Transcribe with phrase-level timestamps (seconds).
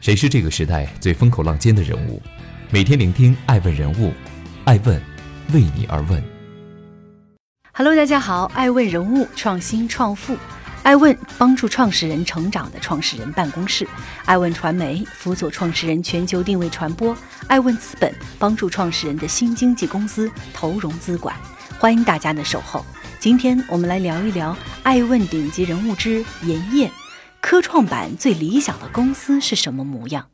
[0.00, 2.22] 谁是这个时代最风口浪尖的人物？
[2.70, 4.14] 每天聆听爱问人物，
[4.64, 4.98] 爱问
[5.52, 6.22] 为你而问。
[7.74, 10.34] Hello，大家好，爱问人物创新创富，
[10.82, 13.86] 爱问帮助创始人成长的创始人办公室，
[14.24, 17.14] 爱问传媒辅佐创始人全球定位传播，
[17.46, 21.36] 爱问资本帮助创始人的新经济公司投融资管。
[21.78, 22.82] 欢迎大家的守候。
[23.18, 26.90] 今天我们来聊一聊爱问顶级人物之严燕，
[27.40, 30.28] 科创板最理想的公司是什么模样？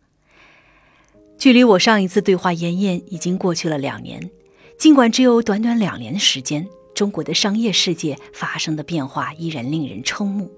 [1.38, 4.30] 距离我上一次对话严燕已经过去了两年，
[4.78, 10.50] 尽管只有短短两年时间，中国的商业世界发生的变化依然令人瞠目。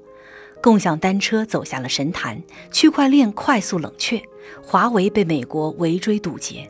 [0.62, 2.42] 共享单车走下了神坛，
[2.72, 4.20] 区块链快速冷却，
[4.64, 6.68] 华为被美国围追堵截，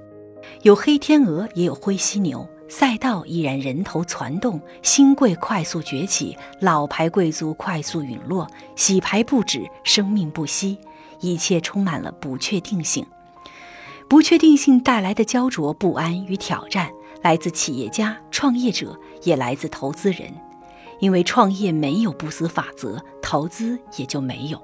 [0.62, 2.47] 有黑天鹅也有灰犀牛。
[2.68, 8.46] 赛道依然人头攒动，新贵快速崛起，老牌贵族快速陨落，
[8.77, 10.78] 洗牌不止，生命不息，
[11.20, 13.06] 一切充满了不确定性。
[14.06, 16.91] 不确定性带来的焦灼不安与挑战，
[17.22, 20.32] 来自企业家、创业者，也来自投资人。
[21.00, 24.62] 因为创业没有不死法则，投资也就没有。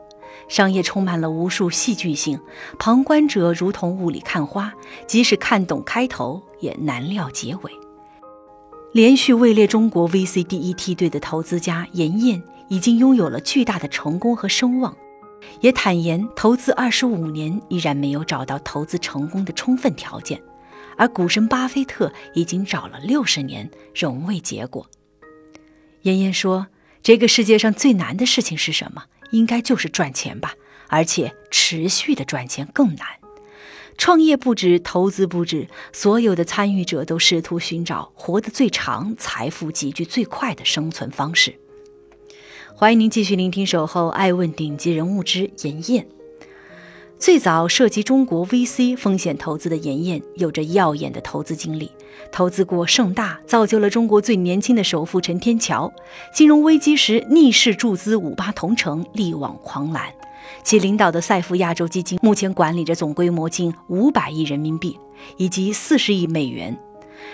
[0.48, 2.38] 商业充满了无数戏剧性，
[2.78, 4.74] 旁观者如同雾里看花，
[5.06, 7.83] 即使看懂开头，也难料结尾。
[8.94, 14.96] 连续位列中国 VC 第一梯队的投资家严燕，已经拥有了巨大的成功和声望，
[15.60, 20.40] 也坦言投资二十五年依然没有找到投资成功的充分条件，
[20.96, 24.88] 而股神巴菲特已经找了六十年仍未结果。
[26.02, 26.68] 严燕说
[27.02, 29.06] ：“这个世界上最难的事情是什么？
[29.32, 30.54] 应该就是赚钱吧，
[30.86, 33.08] 而且持续的赚钱更难。”
[33.96, 41.54] 创业不止，投资不止，所有的参与者都试图寻找活得最长、财富集聚最快的生存方式。
[42.74, 46.04] 欢迎您继续聆听《守候爱问顶级人物之严燕》。
[47.16, 51.90] 最早涉及中国 VC 风险投资的严燕，有着耀眼的投资经历，
[52.32, 55.88] 投资过盛大，造就了中国最年轻的首富陈天桥；
[56.34, 60.12] 金融危机时逆势注资五八同城，力挽狂澜。
[60.62, 64.98] 其领导的赛富亚洲基金目前管理着总规模近五百亿人民币
[65.36, 66.78] 以及四十亿美元，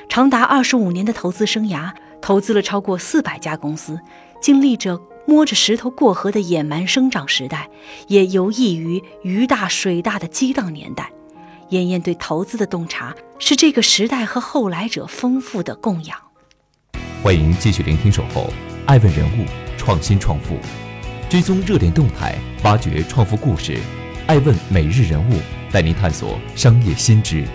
[0.08, 4.00] 长达二十五年的投资生涯，投资了超过四百家公司，
[4.40, 7.68] 经历着摸着石头过河的野蛮生长时代，
[8.08, 11.10] 也游弋于鱼大水大的激荡年代。
[11.70, 16.18] 燕燕对投资的洞察，是这个时代和后来者丰富的供养。
[17.22, 18.52] 欢迎继续聆听《守候
[18.86, 19.44] 爱问人物
[19.78, 20.54] 创新创富》。
[21.30, 23.78] 追踪热点动态，挖掘创富故事，
[24.26, 25.34] 爱问每日人物
[25.70, 27.46] 带您探索商业新知。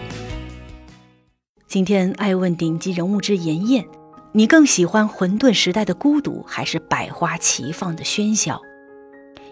[1.67, 3.85] 今天爱问顶级人物之严燕，
[4.31, 8.61] 你更喜欢混沌时代的孤独，还是百花齐放的喧嚣？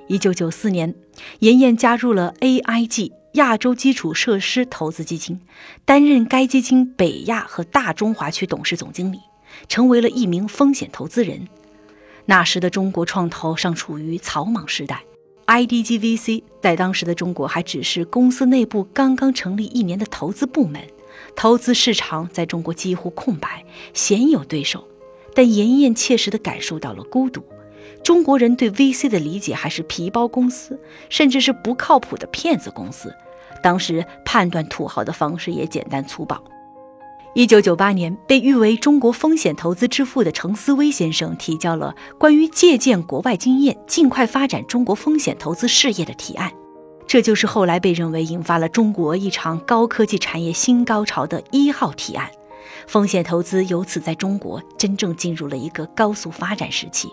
[0.07, 0.95] 一九九四年，
[1.39, 5.41] 严燕加入了 AIG 亚洲基础设施投资基金，
[5.83, 9.19] 担任该基金北亚和大中华区董事总经理，
[9.67, 11.45] 成为了一名风险投资人。
[12.25, 15.03] 那时的中国创投尚处于草莽时代
[15.45, 20.81] ，IDG VC 在当时的中国还只是公司内部刚刚成立一年的投资部门，
[21.35, 24.87] 投资市场在中国几乎空白，鲜有对手。
[25.35, 27.43] 但严燕切实地感受到了孤独。
[28.03, 30.79] 中国人对 VC 的理解还是皮包公司，
[31.09, 33.13] 甚至是不靠谱的骗子公司。
[33.61, 36.41] 当时判断土豪的方式也简单粗暴。
[37.35, 46.51] 一九九八年，被誉为中国风险投资之父的程思威先生提交了关于借鉴国外经验、尽快发展中国风险投资事业的提案，
[47.07, 52.29] 这就是后来被认为引发了中国一场高科技产业新高潮的一号提案。
[52.85, 57.09] 风险投资由此在中国真正进入了一个高速发展时期。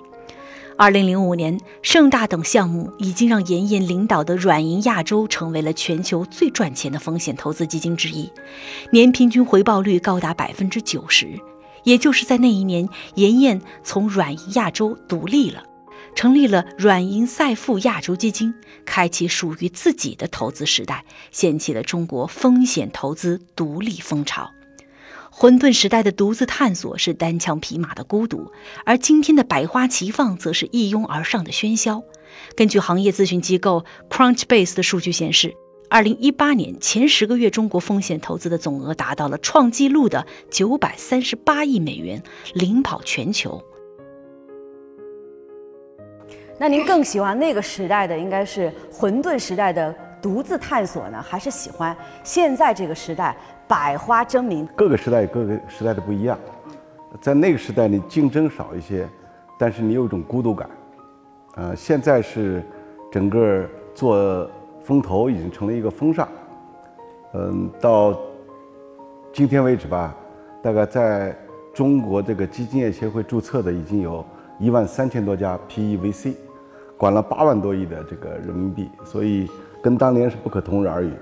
[0.80, 8.32] 二零零五年，盛大等项目已经让严燕领导的软银亚洲成为了全球最赚钱的风险投资基金之一，
[8.90, 11.38] 年平均回报率高达百分之九十。
[11.84, 15.62] 也就是在那一年，严燕从软银亚洲独立了，
[16.14, 18.54] 成立了软银赛富亚洲基金，
[18.86, 24.50] 开启属于自己的投资时代，掀起了中国风险投资独立风潮。
[25.30, 28.50] 混沌时代的独自探索是单枪匹马的孤独，
[28.84, 32.02] 而今天的百花齐放则是一拥而上的喧嚣。
[32.56, 35.54] 根据行业咨询机构 Crunchbase 的数据显示，
[35.88, 42.22] 二零一八年前十个月，中国风险投资的总额达到了创纪录的九百三十八亿美元，
[42.54, 43.62] 领跑全球。
[46.58, 53.34] 那您更喜欢那个时代的，应该是混沌时代的独自探索呢，还是喜欢现在这个时代？
[53.70, 56.36] 百花争鸣，各个时代有各个时代的不一样。
[57.20, 59.08] 在那个时代，你竞争少一些，
[59.56, 60.68] 但是你有一种孤独感。
[61.54, 62.64] 呃，现在是
[63.12, 63.64] 整个
[63.94, 64.50] 做
[64.82, 66.26] 风投已经成了一个风尚。
[67.32, 68.18] 嗯，到
[69.32, 70.16] 今天为止吧，
[70.60, 71.36] 大概在
[71.72, 74.24] 中国这个基金业协会注册的已经有
[74.58, 76.34] 一万三千多家 PEVC，
[76.96, 79.48] 管了八万多亿的这个人民币，所以
[79.80, 81.12] 跟当年是不可同日而语。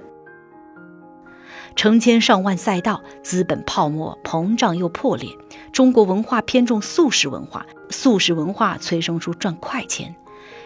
[1.78, 5.28] 成千上万赛道，资本泡沫膨胀又破裂。
[5.72, 10.12] 中国文化偏重速食文化，速食文化催生出赚快钱。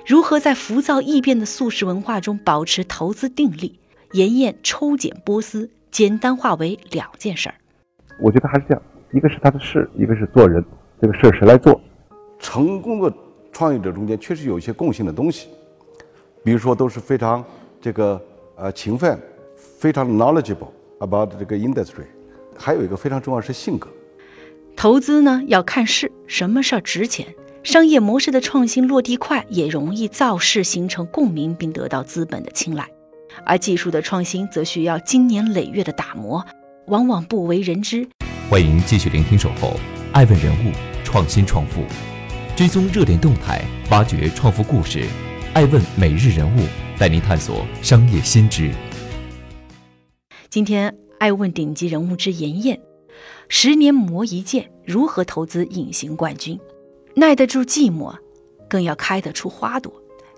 [0.06, 3.78] 如何在浮躁易变的速食文化中保持投资定力？
[4.12, 7.56] 严燕抽检波斯，简单化为两件事儿。
[8.18, 8.82] 我觉得还是这样，
[9.12, 10.64] 一个是他的事，一个是做人。
[10.98, 11.78] 这个事儿谁来做？
[12.38, 13.12] 成功的
[13.52, 15.48] 创业者中间确实有一些共性的东西，
[16.42, 17.44] 比如说都是非常
[17.82, 18.18] 这个
[18.56, 19.20] 呃勤奋，
[19.78, 20.68] 非常 knowledgeable。
[21.02, 22.06] About 这个 industry，
[22.56, 23.88] 还有一个非常重要是性格。
[24.74, 27.26] 投资呢要看事，什么事儿值钱？
[27.62, 32.88] 商业模式的创新落地快，也容易造势形成共鸣，并得到资本的青睐。
[33.44, 36.44] 而技术的创新则需要经年累月的打磨，
[36.86, 38.06] 往往不为人知。
[38.50, 39.78] 欢迎继续聆听《守候
[40.12, 40.72] 爱问人物
[41.04, 41.82] 创新创富》，
[42.56, 45.04] 追踪热点动态，挖掘创富故事。
[45.54, 46.60] 爱问每日人物
[46.98, 48.70] 带您探索商业新知。
[50.52, 52.78] 今天爱问顶级人物之妍妍，
[53.48, 56.60] 十年磨一剑，如何投资隐形冠军？
[57.14, 58.14] 耐得住寂寞，
[58.68, 59.90] 更要开得出花朵。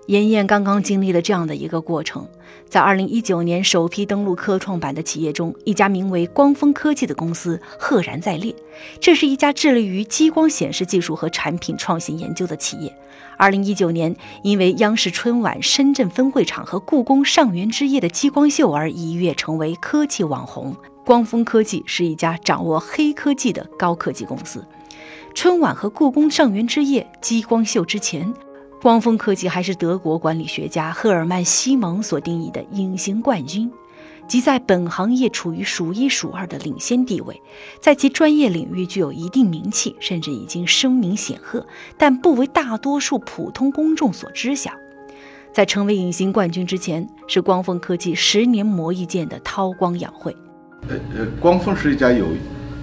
[0.07, 2.25] 妍妍刚刚经历了这样的一个过程，
[2.67, 8.53] 在二零一九年首批登陆科创板的企业中，一家名为光峰科技的公司赫然在列。
[8.99, 12.93] 这是一家致力于激光显示技术和产品创新研究的企业。
[13.37, 20.75] 二零一九年，因为央视春晚深圳分会场和故宫上元之夜的激光秀而一跃成为科技网红。
[21.05, 24.65] 光峰科技是一家掌握黑科技的高科技公司。
[25.33, 28.33] 春晚和故宫上元之夜激光秀之前。
[28.85, 33.71] 光峰科技还是德国管理学家赫尔曼·西蒙所定义的隐形冠军，
[34.27, 37.41] 即在本行业处于数一数二的领先地位，
[37.81, 41.65] 在其专业领域具有一定名气，甚至已经声名显赫，
[41.97, 44.69] 但不为大多数普通公众所知晓。
[45.51, 50.37] 在成为隐形冠军之前，是光峰科技十年磨一剑的韬光养晦。
[50.87, 52.27] 呃呃，光峰是一家有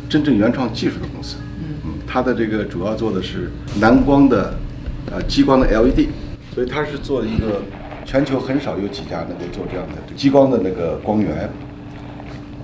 [0.08, 4.52] 真正原创技术的公司，嗯嗯，它的这个主要做的是蓝光的。
[5.10, 6.08] 呃，激光的 LED，
[6.54, 7.62] 所以它是做一个
[8.04, 11.50] 全球很少有几家能够做这样的激光的那个光源，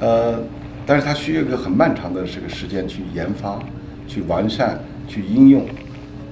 [0.00, 0.40] 呃，
[0.86, 3.58] 但是它需要一个很漫长的这个时间去研发、
[4.06, 5.66] 去完善、去应用，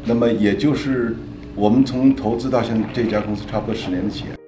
[0.05, 1.15] 那么也就是
[1.55, 4.46] 我们从投资到现在这家公司差不多十年的企业。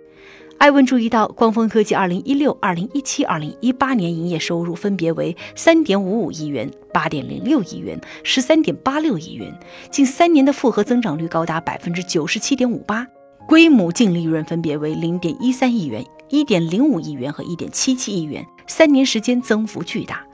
[0.58, 9.56] 艾文注意到，光峰科技二零一六、二零一七、二零一八年营业收入分别为三点五五亿元、八点零六亿元、十三点八六亿元，
[9.88, 13.06] 近三年的复合增长率高达百分之九十七点五八，
[13.46, 20.24] 规模净利润分别为零点一三亿元、一点零五亿元和一点七七亿元，三年时间增幅巨大。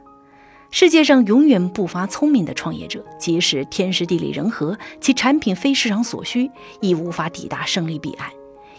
[0.71, 6.51] 世界上永远不乏聪明的创业者，即使天时地利人和，其产品非市场所需，
[6.81, 8.31] 亦无法抵达胜利彼岸。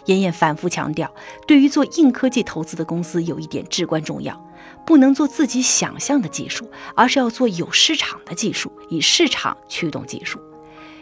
[0.06, 1.14] 严燕反复强调，
[1.48, 4.40] 对于做硬科技投资的公司，有一点至关重要，
[4.86, 10.40] 不能做自己想象的技术，而是要做有市场的技术，以市场驱动技术。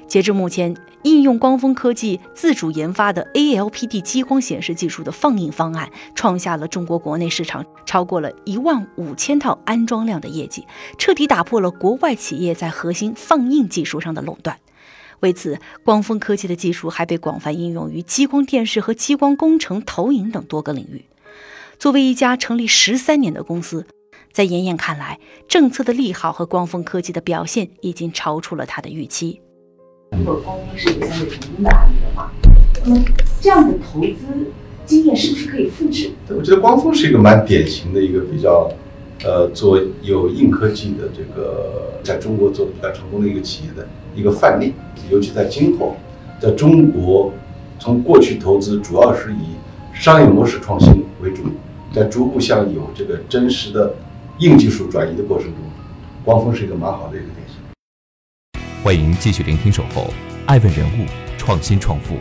[0.06, 10.68] 截至目前，应用光峰科技自主研发的 ALPD 激光显示技术的放映方案，创下了中国国内市场超过了一万五千套安装量的业绩，
[10.98, 14.60] 彻底打破了国外企业在核心放映技术上的垄断。
[15.24, 21.06] 为此，光峰科技的技术还被广泛应用于激光电视和激光工程、投影等多个领域。
[21.80, 23.86] 作为一家成立十三年的公司，
[24.34, 29.40] 在妍妍看来，政策的利好和光峰科技的表现已经超出了他的预期。
[30.12, 32.30] 如果光峰是一个相对成功的案例的话，
[32.86, 33.06] 那么
[33.40, 34.52] 这样的投资
[34.86, 36.12] 经验是不是可以复制？
[36.28, 38.70] 我觉得光峰是一个蛮典型的一个比较，
[39.24, 43.88] 呃，做有硬科技的这个在中国做的比较成功的一个企业的。
[44.16, 44.74] 一个范例，
[45.10, 45.96] 尤其在今后，
[46.40, 47.32] 在中国，
[47.80, 49.56] 从过去投资主要是以
[49.94, 51.44] 商业模式创新为主，
[51.94, 53.94] 在逐步向有这个真实的
[54.40, 55.56] 硬技术转移的过程中，
[56.24, 57.58] 光峰是一个蛮好的一个典型。
[58.84, 60.02] 欢迎继续聆听《守候》，
[60.46, 61.06] 爱问人物，
[61.38, 62.16] 创新创富，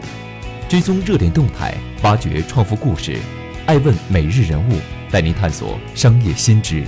[0.68, 3.16] 追踪热点动态，挖掘创富故事。
[3.66, 4.72] 爱问每日人物
[5.10, 6.84] 带您探索商业新知。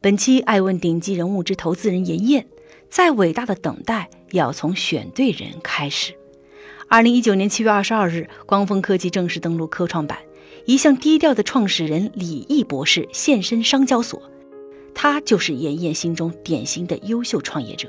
[0.00, 2.46] 本期爱问顶级人物之投资人严燕。
[2.94, 6.14] 再伟大的等待，也要从选对人开始。
[6.86, 10.16] 二零一九年七月二十二日，光峰科技正式登陆科创板，
[10.64, 14.22] 一向低调的创始人李毅博士现身商交所。
[14.94, 17.88] 他就是妍妍心中典型的优秀创业者。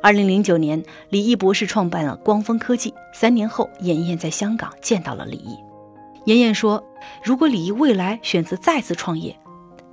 [0.00, 2.94] 二零零九年，李毅博士创办了光峰科技。
[3.12, 5.56] 三年后，妍妍在香港见到了李毅。
[6.26, 6.80] 妍妍说
[7.24, 9.36] ：“如果李毅未来选择再次创业，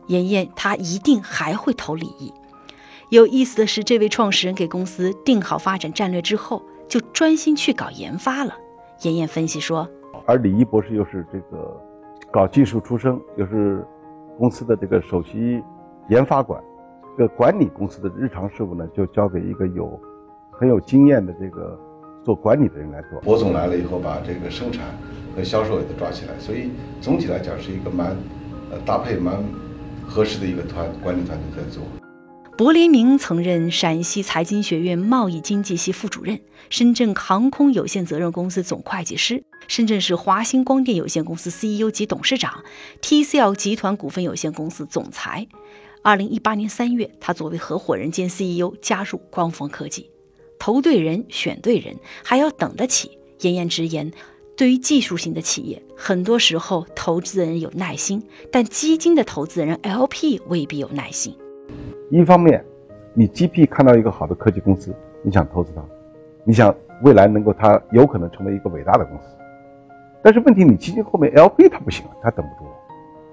[0.09, 2.31] 妍妍她一定还会投李毅。”
[3.09, 8.55] 有意思的是，这位创始人给公司定好发展战略之后，就专心去搞研发了。
[9.03, 9.87] 妍妍分析说
[10.25, 11.79] ：“而李毅博士又是这个
[12.31, 13.85] 搞技术出身，又是
[14.39, 15.61] 公司的这个首席
[16.09, 16.59] 研发官，
[17.15, 19.99] 这个管理公司的日常事务呢，就交给一个有
[20.51, 21.79] 很有经验的这个
[22.23, 23.19] 做管理的人来做。
[23.21, 24.83] 博总来了以后，把这个生产
[25.35, 26.71] 和销售也都抓起来，所以
[27.01, 28.17] 总体来讲是一个蛮
[28.71, 29.43] 呃搭配蛮
[30.07, 31.83] 合适的一个团管理团队在做。”
[32.57, 42.63] 柏林明曾任陕西财经学院贸易经济系副主任，深圳航空有限责任公司总会计师，深圳市华星光电有限公司 CEO 及董事长
[43.01, 45.45] ，TCL 集团股份有限公司总裁。
[46.01, 50.09] 二零一八年三月，他作为合伙人兼 CEO 加入光峰科技。
[50.57, 53.17] 投对人，选对人，还要等得起。
[53.41, 54.09] 妍妍直言，
[54.55, 61.35] 对于技术型的企业，很多时候投资人有耐心，但基金的投资人 LP 未必有耐心。
[62.09, 62.63] 一方面，
[63.13, 65.81] 你 GP 看到一个好的科技公司，你想投资它，
[66.43, 69.35] 你想未来能够它有可能成为一个伟大的公司。
[70.21, 72.69] 但是问题，你基金后面 LP 他不行，他等不住。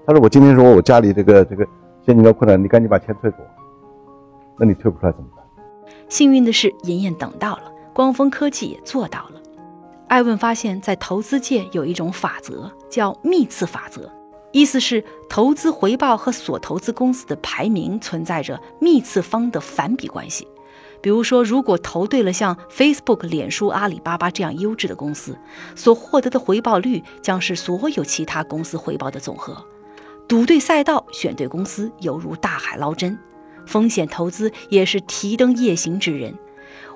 [0.05, 1.65] 他说：“我今天说我家里这个这个
[2.05, 3.45] 现金流困难，你赶紧把钱退给我。”
[4.59, 5.43] 那你退不出来怎么办？
[6.09, 9.41] 幸运的是，妍妍等到了，光峰科技也做到了。
[10.07, 14.11] 艾问发现，在投资界有一种法则，叫幂次法则。
[14.53, 20.47] 意思是，投资回报和所投资公司的排名存在着幂次方的反比关系。
[21.01, 25.37] 比如说，如果投对了像 Facebook、脸书、阿里巴巴这样优质的公司，
[25.75, 29.57] 所获得的回报率将是所有其他公司回报的总和。
[30.27, 33.17] 赌对赛道，选对公司，犹如大海捞针；
[33.65, 36.33] 风险投资也是提灯夜行之人。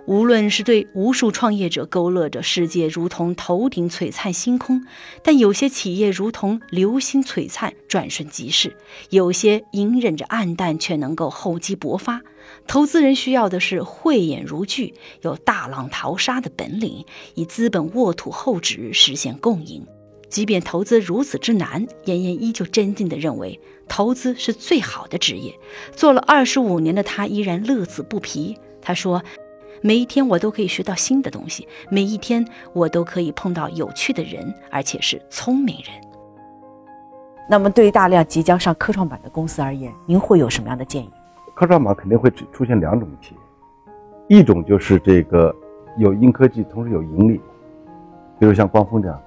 [0.07, 4.81] 无论是对无数创业者勾勒着世界如同头顶璀璨星空，
[5.21, 8.69] 但有些企业如同流星璀璨，转瞬即逝；
[9.09, 12.21] 有些隐忍着暗淡，却能够厚积薄发。
[12.65, 17.03] 投资人需要的是慧眼如炬、有大浪淘沙的本领，
[17.35, 19.85] 以资本沃土厚植，实现共赢。
[20.29, 23.59] 即便投资如此之难，妍妍依旧坚定地认为，
[23.89, 25.53] 投资是最好的职业。
[25.93, 28.57] 做了二十五年的他依然乐此不疲。
[28.81, 29.21] 他说。
[29.81, 35.93] 每一天我都可以学到新的东西，每一天我都可以碰到有趣的人，而且是聪明人。
[37.49, 41.09] 那么，对于大量即将上科创板的公司而言，您会有什么样的建议？
[41.55, 43.35] 科创板肯定会出现两种企
[44.27, 45.55] 业，一种就是这个
[45.97, 47.39] 有硬科技，同时有盈利，
[48.39, 49.21] 比如像光峰这样，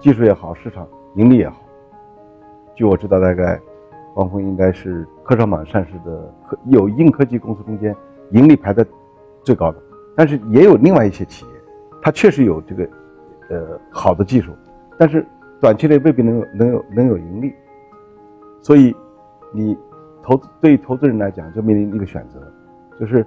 [0.00, 0.86] 技术也好，市场
[1.16, 1.56] 盈利也好。
[2.74, 3.60] 据我知道，大概
[4.14, 7.94] 光峰应该是科创板上市的科有硬科技公司中间
[8.30, 8.86] 盈利排在。
[9.44, 9.78] 最高的，
[10.14, 11.50] 但是也有另外一些企业，
[12.00, 12.88] 它确实有这个，
[13.50, 14.52] 呃，好的技术，
[14.98, 15.26] 但是
[15.60, 17.52] 短期内未必能有能有能有盈利，
[18.60, 18.94] 所以
[19.52, 19.76] 你
[20.22, 22.40] 投资对于投资人来讲就面临一个选择，
[23.00, 23.22] 就是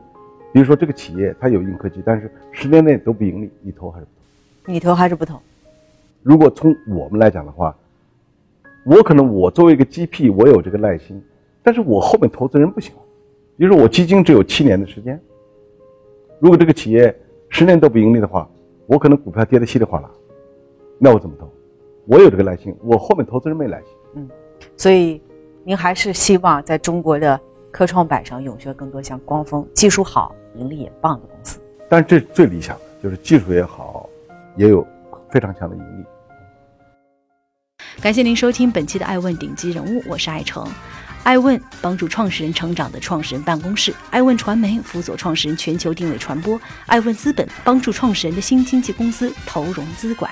[0.54, 4.12] 比如说这个企业它有硬科技，但是十年内都不盈利，你投还是不
[4.66, 4.72] 投？
[4.72, 5.40] 你投还是不投？
[6.24, 7.76] 如果从我们来讲的话，
[8.86, 11.22] 我可能我作为一个 GP，我有这个耐心，
[11.62, 12.94] 但是我后面投资人不行，
[13.58, 15.20] 比如说我基金只有七年的时间。
[16.40, 17.16] 如果这个企业
[17.50, 18.50] 十年都不盈利的话，
[18.88, 20.10] 我可能股票跌得稀里哗啦，
[21.00, 21.50] 那我怎么投？
[22.06, 23.90] 我有这个耐心，我后面投资人没耐心。
[24.16, 24.30] 嗯，
[24.78, 25.22] 所以
[25.64, 27.40] 您还是希望在中国的
[27.72, 31.60] 科创板上涌现更多像光峰技术好、盈利也棒的公司。
[31.90, 34.10] 但是这最理想的就是技术也好，
[34.56, 34.86] 也有
[35.32, 36.06] 非常强的盈利。
[38.02, 40.68] 感谢您收听本期的《爱问顶级人物》，我是爱成。
[41.26, 50.30] 爱问帮助创始人成长的创始人办公室，爱问传媒辅佐创始人全球定位传播，爱问资本帮助创始人的新经济公司投融资管。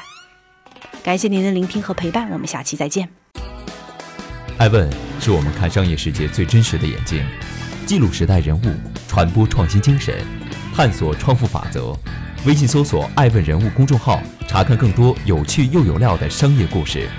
[1.02, 3.10] 感谢您的聆听和陪伴，我们下期再见。
[4.60, 4.88] 爱问
[5.20, 7.26] 是我们看商业世界最真实的眼睛，
[7.88, 8.76] 记录时代人物，
[9.08, 10.24] 传播创新精神，
[10.76, 11.98] 探索创富法则。
[12.46, 17.10] 微信搜索“爱问人物”公众号，查看更多有趣又有料的商业故事。